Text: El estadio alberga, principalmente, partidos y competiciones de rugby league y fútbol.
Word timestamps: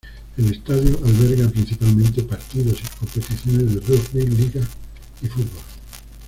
El 0.35 0.51
estadio 0.51 0.97
alberga, 1.05 1.47
principalmente, 1.51 2.23
partidos 2.23 2.79
y 2.83 2.97
competiciones 2.97 3.75
de 3.75 3.81
rugby 3.81 4.25
league 4.35 4.61
y 5.21 5.27
fútbol. 5.27 5.61